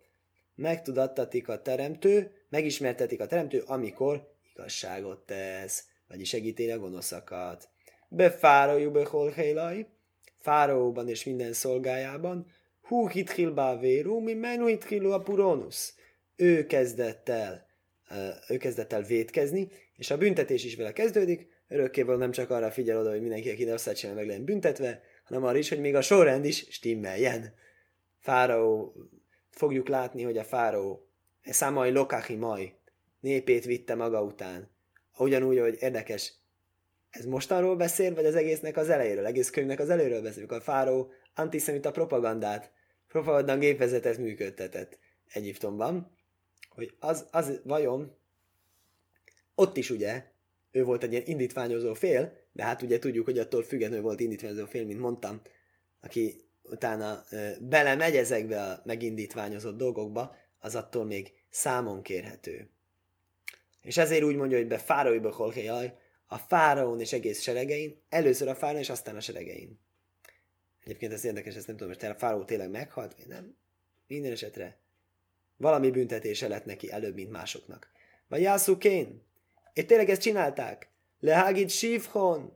[0.55, 7.68] Megtudattatik a teremtő, megismertetik a teremtő, amikor igazságot tesz, vagyis segíti a gonoszakat.
[8.09, 9.87] Befárójú beholhélaj,
[10.38, 12.46] fáraóban és minden szolgájában,
[12.81, 14.35] hú hitkil bávérú, mi
[14.66, 15.94] hitkilú a purónusz.
[16.37, 17.65] Ő kezdett el,
[18.48, 22.98] ő kezdett el vétkezni, és a büntetés is vele kezdődik, örökkéval nem csak arra figyel
[22.98, 26.00] oda, hogy mindenki, aki rosszat csinál, meg legyen büntetve, hanem arra is, hogy még a
[26.00, 27.54] sorrend is stimmeljen.
[28.18, 28.94] Fáraó,
[29.50, 31.08] fogjuk látni, hogy a fáraó
[31.42, 32.74] számai lokahi maj
[33.20, 34.70] népét vitte maga után.
[35.18, 36.32] Ugyanúgy, hogy érdekes,
[37.10, 41.10] ez mostanról beszél, vagy az egésznek az elejéről, egész könyvnek az elejéről beszél, a fáraó
[41.34, 42.72] antiszemita propagandát,
[43.08, 44.98] propaganda gépvezetet működtetett
[45.32, 46.15] Egyiptomban,
[46.76, 48.16] hogy az, az vajon
[49.54, 50.24] ott is ugye
[50.70, 54.66] ő volt egy ilyen indítványozó fél, de hát ugye tudjuk, hogy attól függetlenül volt indítványozó
[54.66, 55.40] fél, mint mondtam,
[56.00, 62.70] aki utána ö, belemegy ezekbe a megindítványozott dolgokba, az attól még számon kérhető.
[63.82, 65.94] És ezért úgy mondja, hogy be fáraóiba kolhéjaj,
[66.26, 69.80] a fáraón és egész seregein, először a fáraón és aztán a seregein.
[70.84, 73.56] Egyébként ez érdekes, ezt nem tudom, hogy a fáraó tényleg meghalt, vagy nem.
[74.06, 74.78] Minden esetre
[75.56, 77.90] valami büntetése lett neki előbb, mint másoknak.
[78.28, 79.22] Vagy Jászú Kén,
[79.72, 80.90] és tényleg ezt csinálták.
[81.20, 82.52] Lehágít sívhon.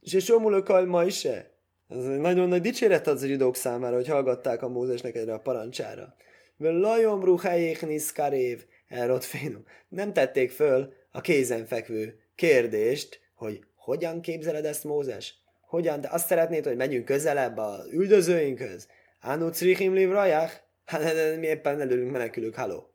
[0.00, 1.50] És somulokal ma is -e.
[1.88, 6.14] Ez egy nagyon nagy dicséret az zsidók számára, hogy hallgatták a Mózesnek erre a parancsára.
[6.56, 9.64] Lajom ruhájék niszkarév, Erotfénum.
[9.88, 15.34] Nem tették föl a kézenfekvő kérdést, hogy hogyan képzeled ezt, Mózes?
[15.60, 16.00] Hogyan?
[16.00, 18.88] De azt szeretnéd, hogy megyünk közelebb a üldözőinkhöz?
[19.20, 20.52] Ánu crichim livrajach?
[20.88, 22.90] Hát mi éppen előlünk menekülünk, haló.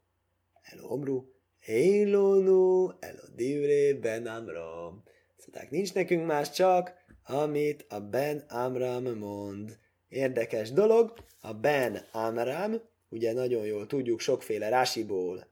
[0.61, 1.23] Hello, Omru.
[1.65, 5.03] Élonu, elo divré ben Amram.
[5.37, 9.77] Szóval nincs nekünk más csak, amit a Ben Amram mond.
[10.07, 15.51] Érdekes dolog, a Ben Amram, ugye nagyon jól tudjuk sokféle rásiból,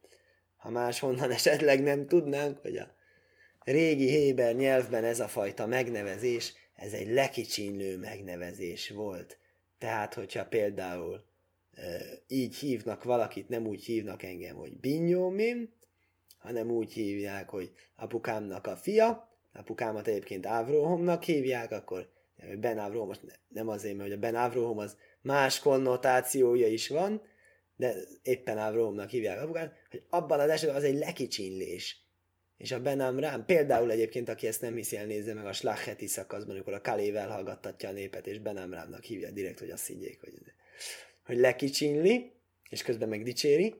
[0.55, 2.95] ha máshonnan esetleg nem tudnánk, hogy a
[3.63, 9.37] régi héber nyelvben ez a fajta megnevezés, ez egy lekicsinlő megnevezés volt.
[9.77, 11.29] Tehát, hogyha például
[12.27, 15.73] így hívnak valakit, nem úgy hívnak engem, hogy Binyómin,
[16.37, 22.09] hanem úgy hívják, hogy apukámnak a fia, apukámat egyébként Ávróhomnak hívják, akkor
[22.59, 27.21] Ben Ávróhom, most nem azért, mert a Ben Ávróhom az más konnotációja is van,
[27.75, 32.05] de éppen Ávróhomnak hívják apukát, hogy abban az esetben az egy lekicsinlés.
[32.57, 36.55] És a Ben Amrám, például egyébként, aki ezt nem hiszi, elnézze meg a Slacheti szakaszban,
[36.55, 40.33] amikor a Kalé elhallgattatja a népet, és Ben Amrámnak hívja direkt, hogy azt higgyék, hogy,
[41.23, 42.31] hogy lekicsinli,
[42.69, 43.75] és közben meg dicséri,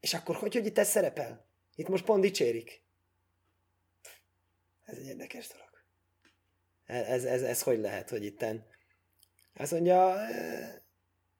[0.00, 1.46] és akkor hogy, hogy itt ez szerepel?
[1.74, 2.82] Itt most pont dicsérik.
[4.84, 5.70] Ez egy érdekes dolog.
[6.84, 8.66] Ez, ez, ez, ez hogy lehet, hogy itten?
[9.54, 10.16] Azt mondja,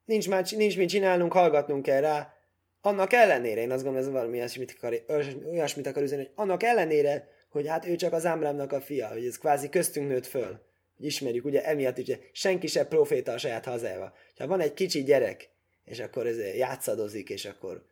[0.05, 2.33] nincs, már, nincs mit csinálnunk, hallgatnunk kell rá.
[2.81, 5.03] Annak ellenére, én azt gondolom, ez valami olyasmit akar,
[5.45, 9.25] olyasmit akar üzenni, hogy annak ellenére, hogy hát ő csak az Ámrámnak a fia, hogy
[9.25, 10.66] ez kvázi köztünk nőtt föl.
[10.99, 14.13] Ismerjük, ugye emiatt ugye senki se proféta a saját hazájába.
[14.37, 15.49] Ha van egy kicsi gyerek,
[15.83, 17.85] és akkor ez játszadozik, és akkor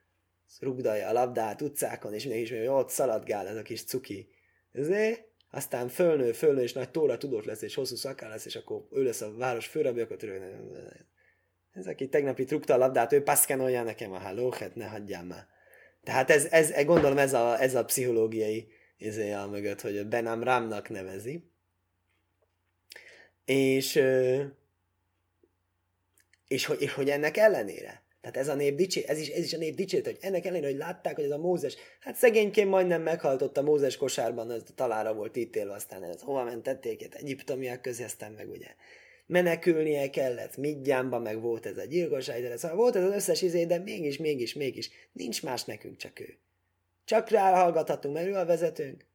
[0.59, 4.29] rugdalja a labdát utcákon, és mindenki is, hogy ott szaladgál ez a kis cuki.
[4.71, 8.83] Ezért aztán fölnő, fölnő, és nagy tóra tudott lesz, és hosszú szakál lesz, és akkor
[8.91, 10.17] ő lesz a város főrabbi, akkor
[11.71, 15.47] ez aki tegnapi trukta a labdát, ő paszkenolja nekem a hálóhet, ne hagyjál már.
[16.03, 20.89] Tehát ez, ez, gondolom ez a, ez a pszichológiai izéje a mögött, hogy Benam Ramnak
[20.89, 21.49] nevezi.
[23.45, 24.43] És, és,
[26.47, 29.57] és, és hogy ennek ellenére, tehát ez a nép dicsé, ez is, ez is a
[29.57, 33.57] nép dicsét, hogy ennek ellenére, hogy látták, hogy ez a Mózes, hát szegényként majdnem meghaltott
[33.57, 38.31] a Mózes kosárban, az talára volt ítélve, aztán ez hova mentették, itt egyiptomiak közé, aztán
[38.31, 38.67] meg ugye
[39.25, 43.65] menekülnie kellett, Midjánban meg volt ez a gyilkosság, de szóval volt ez az összes izé,
[43.65, 46.37] de mégis, mégis, mégis, nincs más nekünk, csak ő.
[47.05, 49.05] Csak ráhallgathatunk, mert ő a vezetőnk.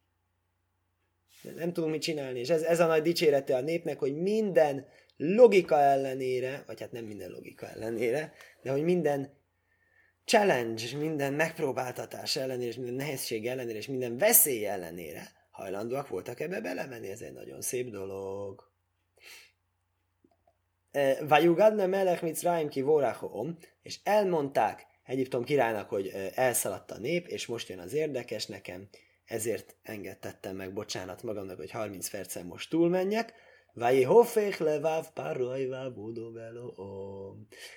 [1.57, 5.81] Nem tudunk mit csinálni, és ez, ez a nagy dicsérete a népnek, hogy minden logika
[5.81, 9.38] ellenére, vagy hát nem minden logika ellenére, de hogy minden
[10.24, 16.61] challenge, minden megpróbáltatás ellenére, és minden nehézség ellenére, és minden veszély ellenére hajlandóak voltak ebbe
[16.61, 17.09] belemenni.
[17.09, 18.70] Ez egy nagyon szép dolog.
[20.90, 27.26] E, Vajugadne melech Mitzrayim ki vorachom, és elmondták Egyiptom királynak, hogy e, elszaladt a nép,
[27.26, 28.88] és most jön az érdekes nekem,
[29.30, 33.32] ezért engedtettem meg, bocsánat magamnak, hogy 30 percen most túlmenjek,
[33.72, 37.34] Vajihofék leváv parojvá budovelo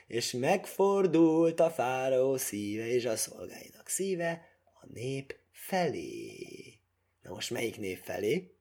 [0.07, 4.41] És megfordult a fáraó szíve és a szolgáinak szíve
[4.81, 6.79] a nép felé.
[7.21, 8.55] Na most melyik nép felé?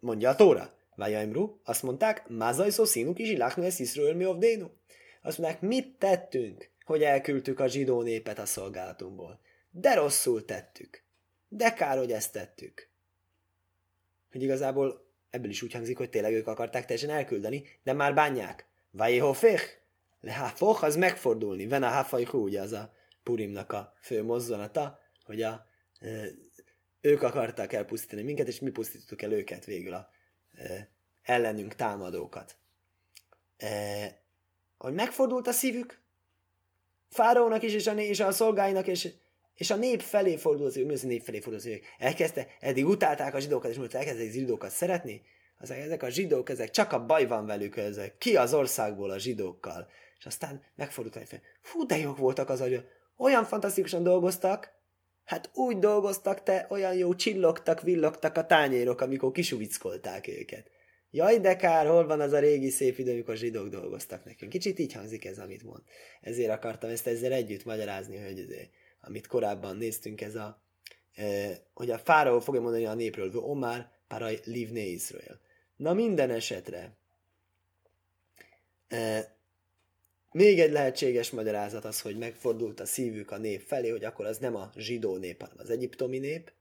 [0.00, 0.80] Mondja a Tóra.
[0.94, 4.66] Vajaimru, azt mondták, Mázajszó színuk is iláknu ez Iszről mi ovdénu.
[5.22, 9.40] Azt mondták, mit tettünk, hogy elküldtük a zsidó népet a szolgálatunkból.
[9.72, 11.02] De rosszul tettük.
[11.48, 12.92] De kár, hogy ezt tettük
[14.32, 18.66] hogy igazából ebből is úgy hangzik, hogy tényleg ők akarták teljesen elküldeni, de már bánják.
[18.90, 19.62] Vajéhoféh?
[20.20, 21.66] Leháfoch, az megfordulni.
[21.66, 25.66] Ven a hafajhú, ugye az a Purimnak a fő mozzanata, hogy a,
[27.00, 30.08] ők akarták elpusztítani minket, és mi pusztítottuk el őket végül a
[31.22, 32.56] ellenünk támadókat.
[33.56, 34.20] E,
[34.76, 36.00] hogy megfordult a szívük,
[37.10, 39.12] Fáraónak is, és a, és a szolgáinak, és
[39.54, 43.40] és a nép felé fordul az a nép felé fordul az Elkezdte, eddig utálták a
[43.40, 45.22] zsidókat, és most elkezdtek a zsidókat szeretni.
[45.58, 49.18] Az, ezek a zsidók, ezek csak a baj van velük, ezek ki az országból a
[49.18, 49.88] zsidókkal.
[50.18, 51.40] És aztán megfordult egy fel.
[51.60, 52.84] Fú, de jók voltak az hogy
[53.16, 54.72] Olyan fantasztikusan dolgoztak,
[55.24, 60.70] hát úgy dolgoztak, te olyan jó csillogtak, villogtak a tányérok, amikor kisuvickolták őket.
[61.10, 64.50] Jaj, de kár, hol van az a régi szép idő, amikor zsidók dolgoztak nekünk.
[64.50, 65.82] Kicsit így hangzik ez, amit mond.
[66.20, 68.70] Ezért akartam ezt ezzel együtt magyarázni, hogy ezért
[69.02, 70.62] amit korábban néztünk, ez a,
[71.74, 75.40] hogy a fáraó fogja mondani a népről, hogy Omar paraj livne Israel.
[75.76, 76.96] Na minden esetre,
[80.32, 84.38] még egy lehetséges magyarázat az, hogy megfordult a szívük a nép felé, hogy akkor az
[84.38, 86.52] nem a zsidó nép, hanem az egyiptomi nép.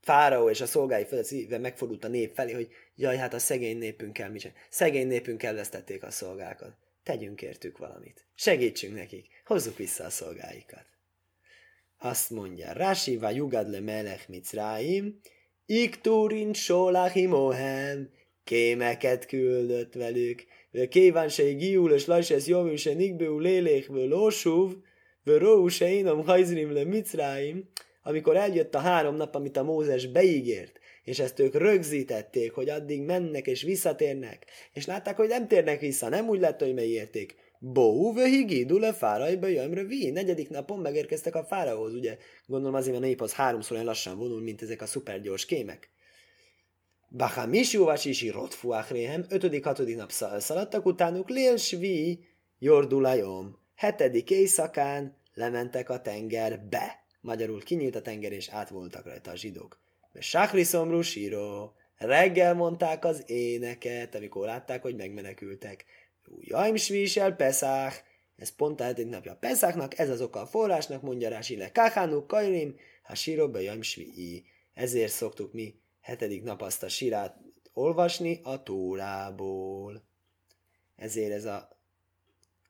[0.00, 3.78] Fáraó és a szolgái fel szíve megfordult a nép felé, hogy jaj, hát a szegény
[3.78, 4.52] népünkkel mi sem.
[4.70, 8.24] Szegény népünkkel vesztették a szolgákat tegyünk értük valamit.
[8.34, 10.86] Segítsünk nekik, hozzuk vissza a szolgáikat.
[11.98, 15.20] Azt mondja, Rási va jugad le melech micráim,
[15.66, 18.10] ikturin solachimohem,
[18.44, 20.44] kémeket küldött velük,
[20.88, 24.72] kíván se giul, és lajses jövő se nikbeu lélék, lósuv,
[25.24, 27.68] vő se inom hajzrim le micráim,
[28.02, 30.78] amikor eljött a három nap, amit a Mózes beígért,
[31.08, 36.08] és ezt ők rögzítették, hogy addig mennek és visszatérnek, és látták, hogy nem térnek vissza,
[36.08, 37.34] nem úgy lett, hogy megérték.
[37.58, 40.10] Bó, vöhigi, dule fáraj, jöjjön vi.
[40.10, 42.16] Negyedik napon megérkeztek a fárahoz, ugye?
[42.46, 45.90] Gondolom azért, mert a nép az háromszor olyan lassan vonul, mint ezek a szupergyors kémek.
[47.08, 52.24] Bahamis Juvasisi Rotfuachréhem, ötödik, hatodik nap szaladtak utánuk, Lél Svi,
[52.58, 53.58] Jordulajom.
[53.74, 57.04] Hetedik éjszakán lementek a tengerbe.
[57.20, 59.86] Magyarul kinyílt a tenger, és át voltak rajta a zsidók.
[60.18, 61.72] Sákri szomrú síró.
[61.96, 65.84] Reggel mondták az éneket, amikor látták, hogy megmenekültek.
[66.40, 68.04] Jaim svísel peszák.
[68.36, 71.72] Ez pont egy napja Peszáknak, ez az oka a forrásnak, mondja Rási le.
[71.72, 74.44] Káhánuk kajrim, ha síró be jaim.
[74.74, 77.36] Ezért szoktuk mi hetedik nap azt a sirát
[77.72, 80.02] olvasni a Tórából.
[80.96, 81.68] Ezért ez a,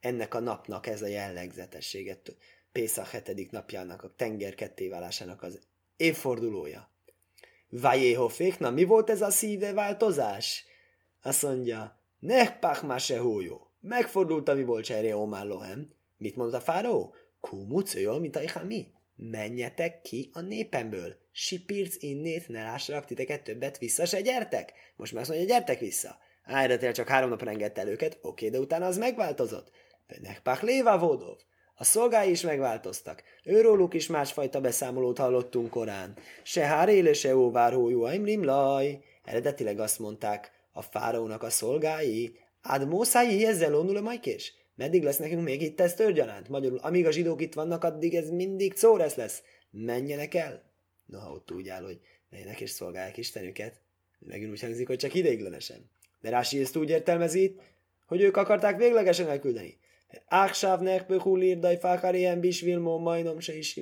[0.00, 2.36] ennek a napnak ez a jellegzetességet,
[2.72, 5.58] Pészak hetedik napjának, a tenger kettéválásának az
[5.96, 6.90] évfordulója.
[7.70, 10.64] Vajéhofék, na mi volt ez a szíve változás?
[11.22, 13.70] Azt mondja, nehpach ma se hójó.
[13.80, 15.92] Megfordult, ami volt cseré Omar Lohem.
[16.16, 17.14] Mit mondta a fáraó?
[17.40, 18.86] Kumucő, mint a mi?
[19.16, 21.16] Menjetek ki a népemből.
[21.32, 24.72] Sipirc innét, ne lássanak titeket többet, vissza se gyertek.
[24.96, 26.18] Most már azt mondja, gyertek vissza.
[26.44, 29.70] Ájratél csak három napra engedte el őket, oké, de utána az megváltozott.
[30.20, 31.38] Nehpach léva vodov.
[31.80, 33.22] A szolgái is megváltoztak.
[33.44, 36.16] Őróluk is másfajta beszámolót hallottunk korán.
[36.42, 38.06] Se háréle, se óvár hójú,
[38.42, 38.98] laj.
[39.24, 42.38] Eredetileg azt mondták, a fáraónak a szolgái.
[42.60, 44.54] Ád mószái ezzel onul majkés?
[44.74, 46.48] Meddig lesz nekünk még itt ez törgyalánt?
[46.48, 49.42] Magyarul, amíg a zsidók itt vannak, addig ez mindig szóresz lesz.
[49.70, 50.62] Menjenek el.
[51.06, 52.00] Noha ott úgy áll, hogy
[52.30, 53.80] menjenek és szolgálják Istenüket.
[54.18, 55.90] Megint úgy hangzik, hogy csak ideiglenesen.
[56.20, 57.54] De Rási ezt úgy értelmezi,
[58.06, 59.78] hogy ők akarták véglegesen elküldeni.
[60.26, 63.80] Áksáv nekböhul írdaj fákarien bisvilmó majnom se is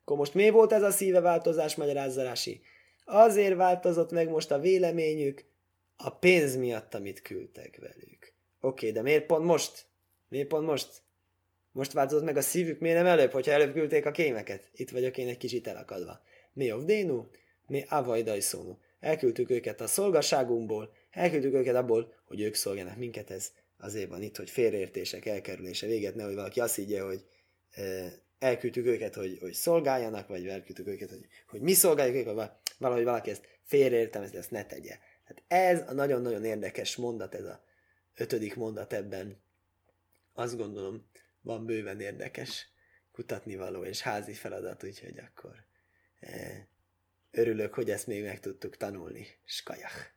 [0.00, 2.60] Akkor most mi volt ez a szíve változás, magyarázzarási?
[3.04, 5.44] Azért változott meg most a véleményük,
[5.96, 8.32] a pénz miatt, amit küldtek velük.
[8.60, 9.86] Oké, de miért pont most?
[10.28, 11.02] Miért pont most?
[11.72, 14.68] Most változott meg a szívük, miért nem előbb, hogyha előbb küldték a kémeket?
[14.72, 16.20] Itt vagyok én egy kicsit elakadva.
[16.52, 17.26] Mi dénu?
[17.66, 18.78] Mi avajdaj szónu.
[19.00, 23.52] Elküldtük őket a szolgasságunkból, elküldtük őket abból, hogy ők szolgálnak minket, ez
[23.84, 27.24] azért van itt, hogy félreértések elkerülése véget, nehogy valaki azt higgye, hogy
[28.38, 33.04] elküldtük őket, hogy, hogy szolgáljanak, vagy elküldtük őket, hogy, hogy mi szolgáljuk őket, vagy valahogy
[33.04, 34.98] valaki ezt félreértem, ezt, ezt ne tegye.
[35.24, 37.64] Hát ez a nagyon-nagyon érdekes mondat, ez a
[38.14, 39.42] ötödik mondat ebben.
[40.32, 41.10] Azt gondolom,
[41.40, 42.68] van bőven érdekes
[43.12, 45.54] kutatni való és házi feladat, úgyhogy akkor
[46.20, 46.68] e,
[47.30, 49.26] örülök, hogy ezt még meg tudtuk tanulni.
[49.44, 50.12] Skajach!